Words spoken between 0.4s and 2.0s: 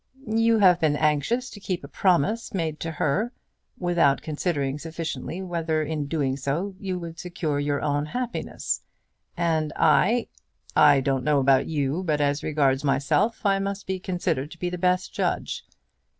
have been anxious to keep a